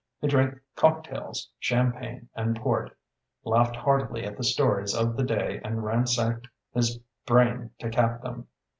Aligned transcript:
He 0.19 0.27
drank 0.27 0.57
cocktails, 0.75 1.51
champagne 1.59 2.27
and 2.33 2.59
port, 2.59 2.97
laughed 3.43 3.75
heartily 3.75 4.23
at 4.23 4.35
the 4.35 4.43
stories 4.43 4.95
of 4.95 5.15
the 5.15 5.21
day 5.23 5.61
and 5.63 5.83
ransacked 5.83 6.47
his 6.73 6.97
brain 7.27 7.69
to 7.77 7.87
cap 7.91 8.23
them. 8.23 8.47